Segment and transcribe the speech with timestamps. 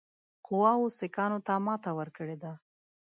[0.45, 2.53] قواوو سیکهانو ته ماته ورکړې ده.